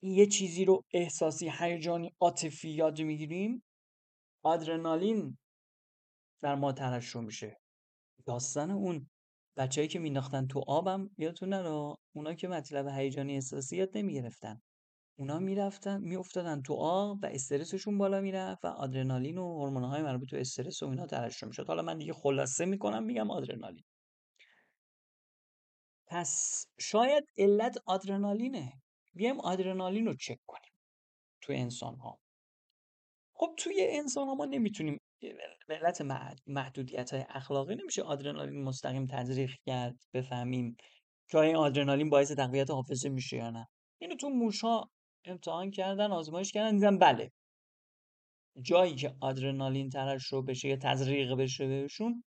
[0.02, 3.62] یه چیزی رو احساسی هیجانی عاطفی یاد می‌گیریم
[4.42, 5.38] آدرنالین
[6.42, 7.60] در ما ترشح میشه.
[8.26, 9.10] داستان اون
[9.56, 14.60] بچههایی که مینداختن تو آبم یادتون نره اونا که مطلب هیجانی احساسی یاد نمی‌گرفتن.
[15.18, 20.40] اونا می‌رفتن میافتادن تو آب و استرسشون بالا می‌رفت و آدرنالین و هورمون‌های مربوط به
[20.40, 21.66] استرس و اینا ترشح می‌شد.
[21.66, 23.84] حالا من دیگه خلاصه می‌کنم میگم آدرنالین.
[26.06, 28.72] پس شاید علت آدرنالینه.
[29.14, 30.72] بیایم آدرنالین رو چک کنیم
[31.40, 32.18] تو انسان ها
[33.32, 35.00] خب توی انسان ها ما نمی‌تونیم
[35.68, 36.00] علت
[36.46, 40.76] محدودیت های اخلاقی نمیشه آدرنالین مستقیم تزریق کرد بفهمیم
[41.30, 43.68] که این آدرنالین باعث تقویت حافظه میشه یا نه.
[43.98, 44.90] اینو تو موش ها
[45.30, 47.32] امتحان کردن آزمایش کردن دیدن بله.
[48.62, 52.24] جایی که آدرنالین ترشح بشه یا تزریق بشه بهشون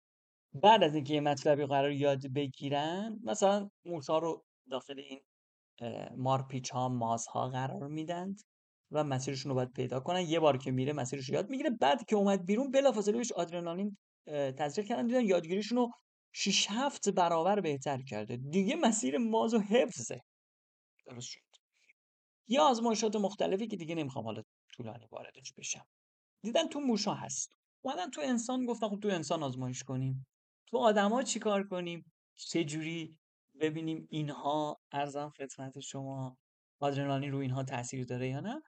[0.55, 5.21] بعد از اینکه یه مطلبی قرار یاد بگیرن مثلا موشا رو داخل این
[6.17, 8.41] مارپیچ ها مازها قرار میدند
[8.91, 10.21] و مسیرشون رو باید پیدا کنن.
[10.21, 11.71] یه بار که میره مسیرش رو یاد می‌گیره.
[11.71, 13.97] بعد که اومد بیرون بلافاصله بهش آدرنالین
[14.59, 15.91] تزریق کردن دیدن یادگیریشون رو
[16.33, 18.37] 6 7 برابر بهتر کرده.
[18.37, 20.21] دیگه مسیر ماز و حفظه.
[21.07, 21.50] درست شد.
[22.51, 25.87] یه آزمایشات مختلفی که دیگه نمی‌خوام حالا طولانی واردش بشم.
[26.43, 27.53] دیدن تو موشا هست.
[27.85, 30.27] اومدن تو انسان گفتن خب تو انسان آزمایش کنیم.
[30.67, 33.19] تو آدما چیکار کنیم؟ چه جوری
[33.61, 36.37] ببینیم اینها ارزم خدمت شما؟
[36.81, 38.63] آدرنالین رو اینها تاثیر داره یا نه؟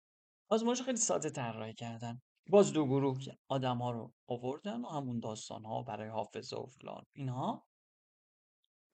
[0.49, 2.23] آزمایش خیلی ساده طراحی کردن.
[2.51, 3.19] باز دو گروه
[3.49, 7.05] آدم ها رو آوردن و همون داستان ها برای حافظه و فلان.
[7.13, 7.67] اینها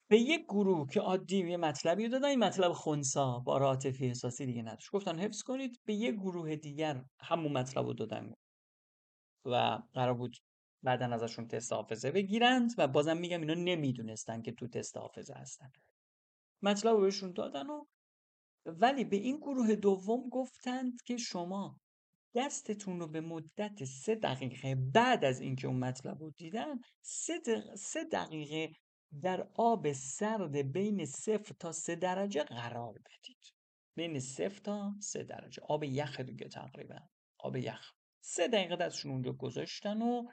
[0.09, 4.45] به یک گروه که عادی یه مطلبی رو دادن این مطلب خونسا با عاطفی احساسی
[4.45, 4.91] دیگه نداشت.
[4.91, 8.33] گفتن حفظ کنید به یک گروه دیگر همون مطلب رو دادن.
[9.45, 10.37] و قرار بود
[10.83, 15.71] بعدا ازشون تست حافظه بگیرند و بازم میگم اینا نمی‌دونستن که تو تست حافظه هستن.
[16.61, 17.85] مطلب رو بهشون دادن و
[18.65, 21.79] ولی به این گروه دوم گفتند که شما
[22.35, 27.39] دستتون رو به مدت سه دقیقه بعد از اینکه اون مطلب رو دیدن سه,
[27.77, 28.73] سه دقیقه
[29.21, 33.53] در آب سرد بین صفر تا سه درجه قرار بدید.
[33.95, 35.63] بین صفر تا سه درجه.
[35.63, 36.99] آب یخ دیگه تقریبا.
[37.39, 37.91] آب یخ.
[38.21, 40.23] سه دقیقه دستشون اونجا گذاشتن و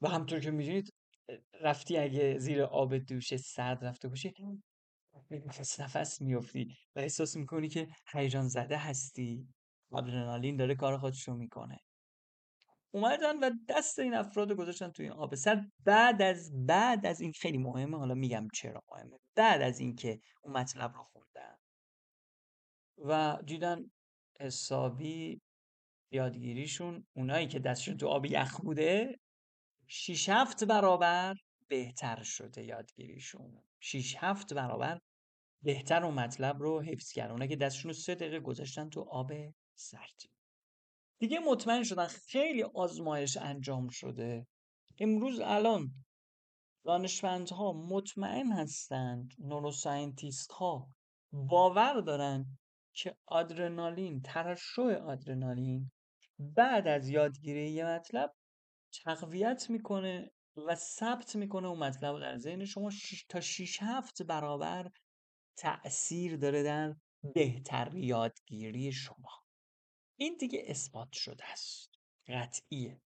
[0.00, 0.94] و همطور که می‌دونید
[1.60, 4.34] رفتی اگه زیر آب دوش سرد رفته باشی
[5.30, 9.48] نفس نفس میفتی و احساس می‌کنی که هیجان زده هستی.
[9.90, 11.80] آدرنالین داره کار خودش رو می‌کنه.
[12.94, 15.64] اومدن و دست این افراد رو گذاشتن توی این آب سر.
[15.84, 19.18] بعد از بعد از این خیلی مهمه حالا میگم چرا مهمه.
[19.34, 21.56] بعد از اینکه اون مطلب رو خوندن
[22.98, 23.90] و دیدن
[24.40, 25.40] حسابی
[26.10, 29.20] یادگیریشون اونایی که دستشون تو آب یخ بوده
[29.86, 31.34] شیش هفت برابر
[31.68, 33.62] بهتر شده یادگیریشون.
[33.80, 35.00] شیش هفت برابر
[35.62, 37.30] بهتر اون مطلب رو حفظ کرد.
[37.30, 39.32] اونایی که دستشون رو سه دقیقه گذاشتن تو آب
[39.74, 40.33] سرد.
[41.18, 44.46] دیگه مطمئن شدن خیلی آزمایش انجام شده.
[44.98, 45.94] امروز الان
[46.84, 50.88] دانشمندها مطمئن هستند نوروساینتیست ها
[51.32, 52.58] باور دارن
[52.94, 55.90] که آدرنالین ترشح آدرنالین
[56.38, 58.34] بعد از یادگیری یه مطلب
[59.04, 62.90] تقویت می‌کنه و ثبت می‌کنه اون مطلب در ذهن شما
[63.28, 64.90] تا 6 هفت برابر
[65.58, 66.96] تأثیر داره در
[67.34, 69.43] بهتر یادگیری شما.
[70.16, 71.90] این دیگه اثبات شده است.
[72.28, 73.00] قطعیه.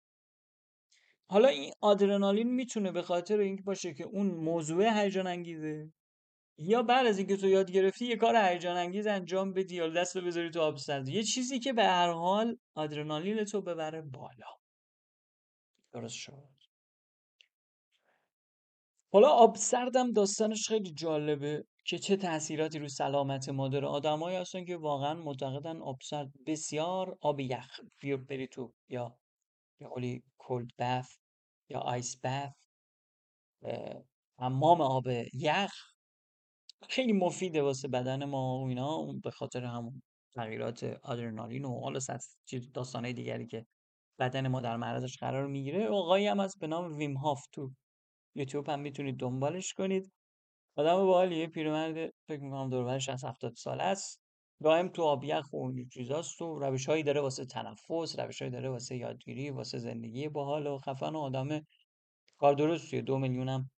[1.27, 5.91] حالا این آدرنالین می‌تونه به خاطر اینکه باشه که اون موضوع هیجان انگیزه
[6.57, 10.17] یا بعد از اینکه تو یاد گرفتی یه کار هیجان انگیز انجام بدی یا دست
[10.17, 11.09] بذاری تو آب سرد.
[11.09, 14.47] یه چیزی که به هر حال آدرنالین تو ببره بالا.
[15.93, 16.55] درست شد.
[19.11, 21.65] حالا آب سردم داستانش خیلی جالبه.
[21.87, 23.87] که چه تاثیراتی رو سلامت ما داره.
[23.87, 27.79] آدمایی هستن که واقعا معتقدن آب سرد بسیار آب یخ.
[27.99, 29.17] بیا بری تو یا
[29.81, 31.17] یا قولی کولد بف
[31.69, 32.53] یا آیس بف
[34.39, 35.73] حمام آب یخ.
[36.89, 39.13] خیلی مفیده واسه بدن ما و اینا.
[39.23, 40.01] به خاطر همون
[40.35, 41.99] تغییرات آدرنالین و حالا
[42.73, 43.65] داستانه دیگری که
[44.19, 45.87] بدن ما در معرضش قرار می‌گیره.
[45.87, 47.71] آقایی هم از به نام ویم هاف تو
[48.35, 50.11] یوتیوب هم می‌تونید دنبالش کنید.
[50.77, 54.21] آدم باحالیه پیرمرد فکر می‌کنم دور برش از 70 سال است.
[54.63, 58.51] دائم تو آب یخ و این چیزاست و روش هایی داره واسه تنفس روش هایی
[58.51, 61.67] داره واسه یادگیری واسه زندگی باحال و خفن و آدم
[62.37, 63.01] کار درستیه.
[63.01, 63.71] دو میلیونم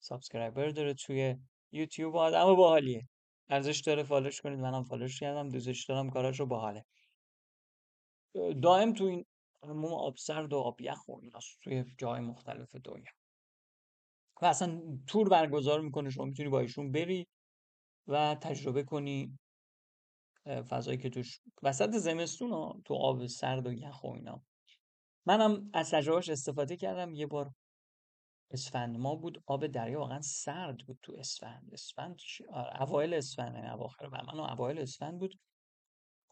[0.00, 1.36] subscriber داره توی
[1.72, 3.08] یوتیوب آدم باحالیه
[3.48, 6.84] ارزش داره follow ش کنید منم follow ش کردم دوستش دارم کاراشو باحاله
[8.62, 9.24] دائم تو این
[9.62, 11.20] حموم آب سرد و آب یخ و
[11.62, 13.12] توی جای مختلف دنیا.
[14.42, 17.26] و اصلا tour برگزار می‌کنه شما می‌تونی با ایشون بری
[18.06, 19.38] و تجربه کنی
[20.68, 24.42] فضایی که توش وسط زمستون ها تو آب سرد و یخ و اینا.
[25.26, 27.14] منم از تجربهش استفاده کردم.
[27.14, 27.50] یه بار
[28.50, 31.70] اسفند ما بود آب دریا واقعا سرد بود تو اسفند.
[31.72, 32.16] اسفند
[32.48, 35.34] آره، اوایل اسفند یعنی اواخر من اوایل اسفند بود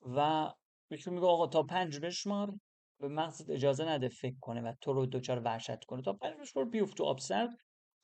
[0.03, 0.51] و
[0.91, 2.55] ایشون میگه آقا تا پنج بشمار
[3.01, 6.03] به مغزت اجازه نده فکر کنه و تو رو دوچار وحشت کنه.
[6.03, 7.51] تا پنج بشمار بیفت تو آب سرد.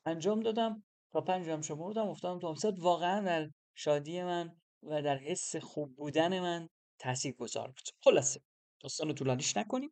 [0.07, 0.83] انجام دادم.
[1.13, 5.97] تا پنج هم شمردم افتادم تو سرد واقعا در شادی من و در حس خوب
[5.97, 7.89] بودن من تاثیر گذار بود.
[8.05, 8.41] خلاصه
[8.81, 9.91] داستان طولانیش نکنیم.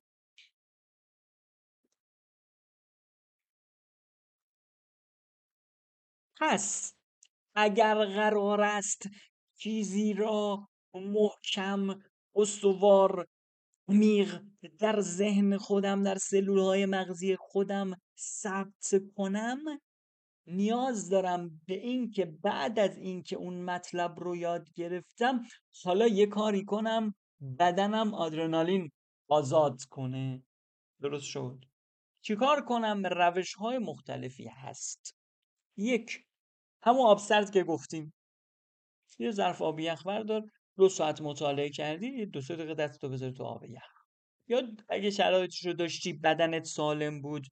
[6.40, 6.94] پس
[7.54, 9.08] اگر قرار است
[9.56, 12.02] چیزی را محکم
[12.34, 13.26] استوار
[13.88, 14.42] میغ
[14.78, 19.58] در ذهن خودم در سلول های مغزی خودم ثبت کنم
[20.46, 25.42] نیاز دارم به این که بعد از اینکه اون مطلب رو یاد گرفتم
[25.84, 27.14] حالا یه کاری کنم
[27.58, 28.90] بدنم آدرنالین
[29.28, 30.42] آزاد کنه.
[31.00, 31.64] درست شد.
[32.20, 35.16] چیکار کنم؟ روش های مختلفی هست.
[35.76, 36.24] یک
[36.82, 38.14] همون آب سرد که گفتیم.
[39.18, 40.42] یه ظرف آب یخ بردار
[40.76, 43.94] دو ساعت مطالعه کردی دو سه دقیقه دستتو بذار تو آب یخ.
[44.48, 47.46] یا اگه شرایطش رو داشتی بدنت سالم بود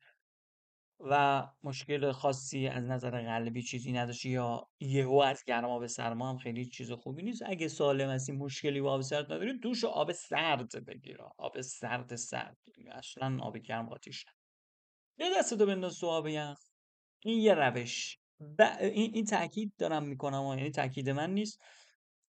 [1.05, 6.39] و مشکل خاصی از نظر قلبی چیزی نداشتی یا یهو از گرما به سرما هم
[6.39, 10.85] خیلی چیز خوبی نیست؟ اگه سالم هستی مشکلی با آب سرد نداری دوش آب سرد
[10.87, 12.57] بگیر آب سرد سرد.
[12.91, 14.25] اصلا آب گرم قاطیش
[15.19, 16.59] یا دستتو بنداز تو آب یخ.
[17.25, 18.19] این یه روش.
[18.81, 21.63] این, این تاکید دارم می‌کنم یعنی تاکید من نیست.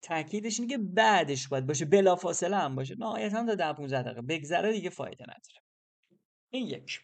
[0.02, 1.86] تاکیدش اینه که بعدش باید باشه.
[1.86, 2.96] بلا فاصله هم باشه.
[2.96, 4.22] نهایتا تا 10 15 دقیقه.
[4.22, 5.62] بگذره دیگه فایده نداره.
[6.50, 7.02] این یک.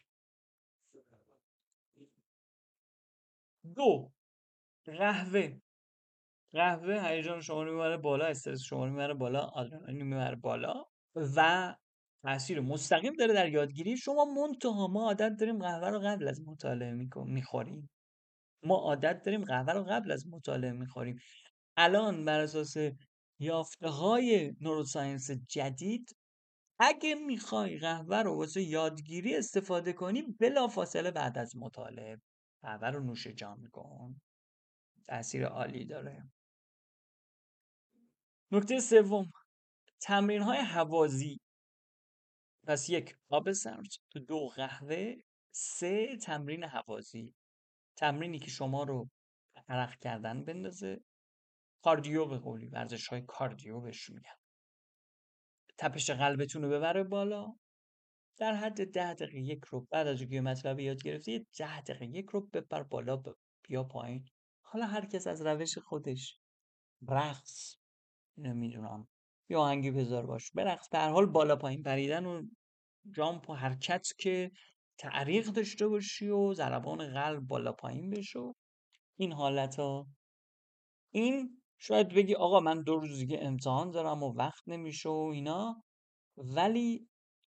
[3.76, 4.12] دو
[4.86, 5.60] قهوه.
[6.54, 11.76] قهوه هیجان شما رو می‌بره بالا استرس شما رو می‌بره بالا آدرنالین می‌بره بالا و
[12.24, 13.98] تاثیر مستقیم داره در یادگیری.
[13.98, 16.94] شما منتها ما عادت داریم قهوه رو قبل از مطالعه
[17.26, 17.90] می‌خوریم.
[18.64, 21.20] ما عادت داریم قهوه رو قبل از مطالعه می‌خوریم.
[21.78, 22.76] الان بر اساس
[23.40, 26.16] یافته های نوروساینس جدید
[26.80, 32.22] اگه می‌خوای قهوه رو واسه یادگیری استفاده کنی بلا فاصله بعد از مطالعه
[32.62, 34.22] قهوه رو نوش جان کن
[35.06, 36.30] تاثیر عالی داره.
[38.52, 39.32] نکته سوم
[40.02, 41.40] تمرین های حوازی.
[42.68, 43.88] پس یک آب سرد.
[44.28, 45.16] دو قهوه.
[45.52, 47.36] سه تمرین حوازی.
[47.96, 49.10] تمرینی که شما رو
[49.68, 51.02] عرق کردن بندازه.
[51.84, 54.38] کاردیو به قولی ورزش های کاردیو بهش میگن.
[55.78, 57.54] تپش قلبتون رو ببره بالا.
[58.40, 62.26] در حد ده دقیقه یک رو بعد از اینکه مطلب یاد گرفتی ده دقیقه یک
[62.30, 63.24] رو ببر بالا
[63.68, 64.26] بیا پایین.
[64.62, 66.40] حالا هر کس از روش خودش
[67.08, 67.76] رقص
[68.38, 69.08] نمی‌دونم
[69.50, 70.52] یا آهنگی بذار باش.
[70.52, 72.48] برقص به هر حال بالا پایین پریدن و
[73.16, 74.52] جامپ و حرکت که
[74.98, 78.54] تعریق داشته باشی و ضربان قلب بالا پایین بشو
[79.18, 80.08] این حالت ها
[81.12, 85.84] این شاید بگی آقا من دو روز دیگه امتحان دارم و وقت نمیشه و اینا
[86.38, 87.10] ولی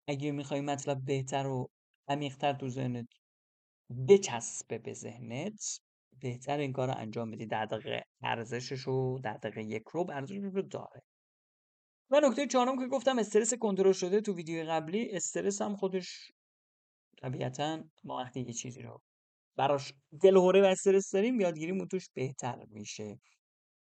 [0.08, 1.70] اگه می‌خوای مطلب بهتر و
[2.08, 3.08] عمیقتر تو ذهنت
[4.10, 5.80] بچسبه به ذهنت
[6.22, 7.46] بهتر این کار رو انجام بدی.
[7.46, 11.02] در دقیقه ارزشش رو در دقیقه یک رو ارزشش رو داره.
[12.12, 16.32] و نکته چهارم که گفتم استرس کنترل شده تو ویدیو قبلی استرس هم خودش
[17.22, 19.02] طبیعتا ما وقتی یه چیزی رو
[19.58, 23.20] براش دلهوره و استرس داریم یادگیریمون توش بهتر میشه.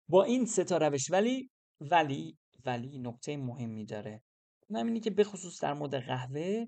[0.09, 1.49] با این سه تا روش ولی
[1.81, 4.21] ولی ولی نکته مهمی داره.
[4.69, 6.65] اونم اینه که بخصوص در مورد قهوه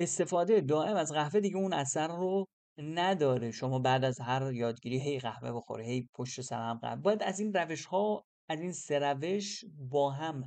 [0.00, 2.46] استفاده دائم از قهوه دیگه اون اثر رو
[2.78, 3.50] نداره.
[3.50, 7.02] شما بعد از هر یادگیری هی قهوه بخوره هی پشت سر هم قهوه.
[7.02, 10.42] باید از این روش ها از این سه روش با هم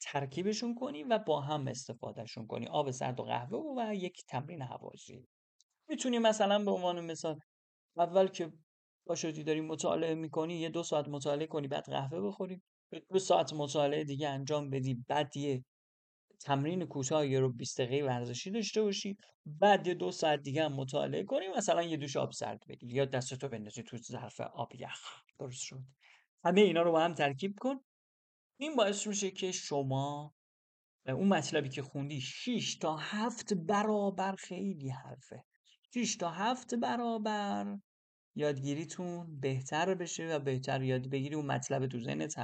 [0.00, 2.66] ترکیبشون کنی و با هم استفادهشون کنی.
[2.66, 5.26] آب سرد و قهوه و یک تمرین حوازی
[5.88, 7.40] می‌تونی مثلا به عنوان مثال
[7.96, 8.52] اول که
[9.06, 12.62] باشدی داری مطالعه می‌کنی یه دو ساعت مطالعه کنی بعد قهوه بخوری.
[12.98, 15.64] دو ساعت مطالعه دیگه انجام بدی بعد یه
[16.40, 20.72] تمرین کوتاه یه رو 20 دقیقه ورزشی داشته باشی بعد یه دو ساعت دیگه هم
[20.72, 25.22] مطالعه کنی مثلا یه دوش آب سرد بگیری یا دستتو بندازی تو ظرف آب یخ.
[25.38, 25.80] درست شد.
[26.44, 27.80] همه اینا رو با هم ترکیب کن.
[28.60, 30.34] این باعث میشه که شما
[31.08, 35.44] اون مطلبی که خوندی 6 تا 7 برابر خیلی حرفه.
[35.94, 37.78] 6 تا 7 برابر
[38.34, 42.38] یادگیریتون بهتر بشه و بهتر یاد بگیری اون مطلب تو ذهنت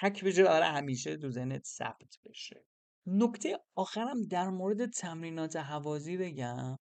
[0.00, 2.64] حک بشه آره همیشه تو ذهنت ثبت بشه.
[3.06, 6.76] نکته آخرم در مورد تمرینات حوازی بگم.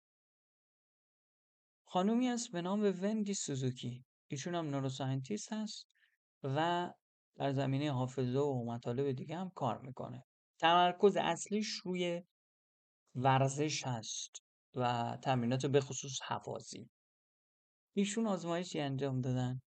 [1.87, 4.05] خانومی هست به نام ونگی سوزوکی.
[4.27, 5.87] ایشون هم نوروساینتیست هست
[6.43, 6.89] و
[7.35, 10.25] در زمینه حافظه و مطالب دیگه هم کار می‌کنه.
[10.59, 12.23] تمرکز اصلیش روی
[13.15, 14.31] ورزش هست
[14.75, 16.89] و تمرینات به خصوص حوازی.
[17.93, 19.61] ایشون آزمایشی انجام دادن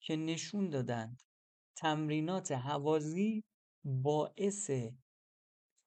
[0.00, 1.22] که نشون دادند
[1.80, 3.44] تمرینات حوازی
[3.84, 4.70] باعث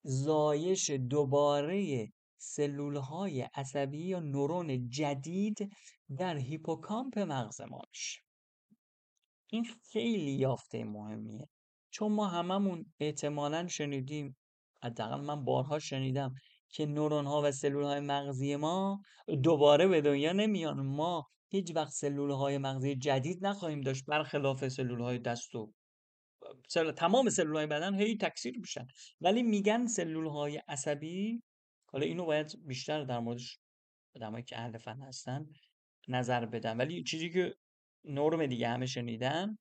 [0.04, 5.72] زایش دوباره سلولهای عصبی یا نورون جدید
[6.18, 8.22] در هیپوکامپ مغز ما میشه
[9.52, 11.50] این خیلی یافته مهمیه.
[11.92, 14.38] چون ما هممون احتمالا شنیدیم
[14.84, 16.34] حداقل من بارها شنیدم
[16.70, 19.02] که نورون ها و سلول های مغزی ما
[19.44, 20.82] دوباره به دنیا نمیان.
[20.82, 25.74] ما هیچ وقت سلول های مغزی جدید نخواهیم داشت برخلاف سلول های دست و
[26.68, 26.92] سل...
[26.92, 28.88] تمام سلول های بدن هی تکثیر میشن.
[29.22, 31.44] ولی میگن سلول های عصبی
[31.92, 33.60] حالا اینو باید بیشتر در موردش
[34.16, 35.46] آدمایی که اهل فن هستن
[36.08, 37.56] نظر بدم ولی چیزی که
[38.04, 39.58] نرم دیگه همه شنیدن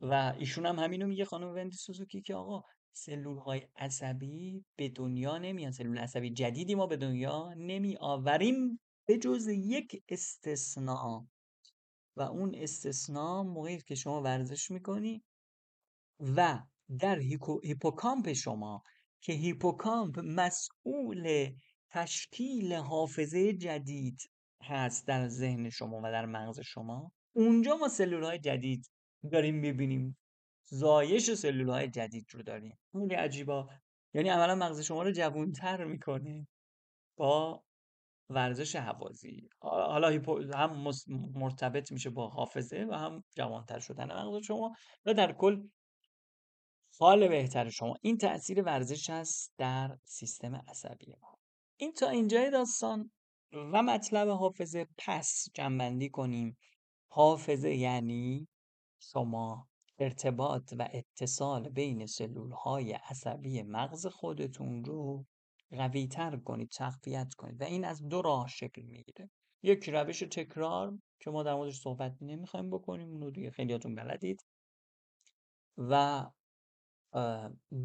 [0.00, 2.62] و ایشون هم همینو میگه خانم وندی سوزوکی که آقا
[2.92, 5.72] سلول های عصبی به دنیا نمیان.
[5.72, 11.24] سلول عصبی جدیدی ما به دنیا نمی آوریم به جز یک استثناء.
[12.16, 15.22] و اون استثناء موقعی که شما ورزش می‌کنی
[16.20, 16.58] و
[16.98, 17.18] در
[17.62, 18.82] هیپوکامپ شما
[19.20, 21.52] که هیپوکامپ مسئول
[21.90, 24.30] تشکیل حافظه جدید
[24.62, 28.90] هست در ذهن شما و در مغز شما اونجا ما سلول های جدید
[29.32, 30.16] داریم می‌بینیم.
[30.64, 32.78] زایش سلول های جدید رو داریم.
[32.92, 33.68] خیلی عجیبا.
[34.14, 36.48] یعنی عملا مغز شما رو جوونتر می‌کنه
[37.16, 37.64] با
[38.30, 39.48] ورزش حوازی.
[39.60, 40.20] حالا
[40.54, 40.84] هم
[41.34, 44.74] مرتبط میشه با حافظه و هم جوانتر شدن مغز شما
[45.06, 45.62] و در کل
[47.02, 47.96] حال بهتر شما.
[48.02, 51.38] این تاثیر ورزش هست در سیستم عصبی ما.
[51.76, 53.10] این تا اینجای داستان
[53.52, 56.56] و مطلب حافظه پس جنبندی کنیم.
[57.08, 58.48] حافظه یعنی
[58.98, 65.26] شما ارتباط و اتصال بین سلول های عصبی مغز خودتون رو
[65.70, 69.30] قوی تر کنید تقویت کنید و این از دو راه شکل می‌گیره.
[69.62, 74.44] یک روش تکرار که ما در موردش صحبت نمی‌خوایم بکنیم اونو دیگه خیلیاتون بلدید.
[75.78, 76.24] و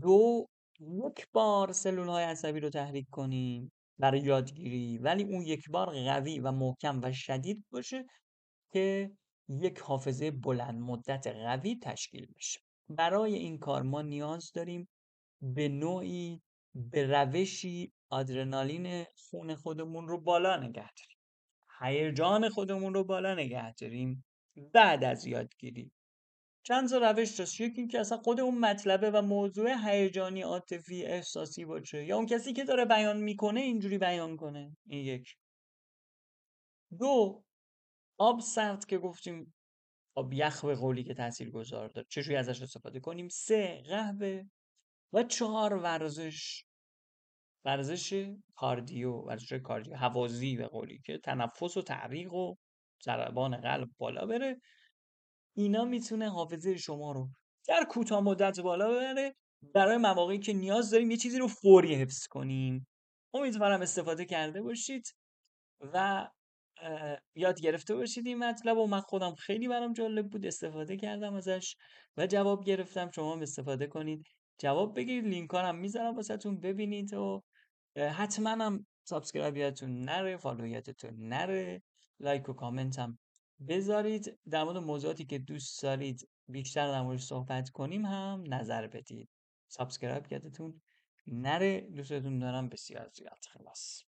[0.02, 0.48] دو
[0.80, 6.40] یک بار سلول های عصبی رو تحریک کنیم برای یادگیری ولی اون یک بار قوی
[6.40, 8.06] و محکم و شدید باشه
[8.72, 9.12] که
[9.50, 12.60] یک حافظه بلند مدت قوی تشکیل بشه.
[12.90, 14.88] برای این کار ما نیاز داریم
[15.42, 16.42] به نوعی
[16.76, 21.18] به روشی آدرنالین خون خودمون رو بالا نگه داریم.
[21.80, 24.26] هیجان خودمون رو بالا نگه داریم
[24.74, 25.92] بعد از یادگیری.
[26.68, 31.66] چند تا روش هست یکی که اصلا خود اون مطلبه و موضوع هیجانی عاطفی احساسی
[31.66, 35.36] باشه یا اون کسی که داره بیان می‌کنه اینجوری بیان کنه این یک.
[37.00, 37.44] دو
[38.18, 39.54] آب سرد که گفتیم
[40.16, 44.44] آب یخ به قولی که تاثیر گذار داره چجوری ازش استفاده کنیم؟ سه قهوه.
[45.14, 46.64] و چهار ورزش.
[47.66, 52.56] ورزش کاردیو ورزش کاردیو هوازی به قولی که تنفس و تعریق و
[53.04, 54.62] ضربان قلب بالا بره.
[55.58, 57.30] اینا می‌تونه حافظه شما رو
[57.68, 59.36] در کوتاه مدت بالا ببره.
[59.74, 62.88] برای مواقعی که نیاز داریم یه چیزی رو فوری حفظ کنیم.
[63.34, 65.16] امیدوارم استفاده کرده باشید
[65.82, 66.28] و
[67.36, 71.76] یاد گرفته باشید این مطلب و من خودم خیلی برام جالب بود استفاده کردم ازش
[72.18, 73.12] و جواب گرفتم.
[73.12, 74.26] شما هم استفاده کنید.
[74.60, 75.26] جواب بگیرید.
[75.26, 77.44] لینک هم می‌ذارم واسهتون ببینید و
[77.98, 81.84] حتما هم subscribe نره follow یادتون نره.
[82.20, 83.18] like و کامنت هم
[83.68, 89.30] بذارید در مورد موضوعاتی که دوست دارید بیشتر در موردش صحبت کنیم هم نظر بدید.
[89.68, 90.82] سابسکرایب یادتون
[91.28, 93.46] نره دوستتون دارم بسیار زیاد.
[93.50, 94.04] خلاص.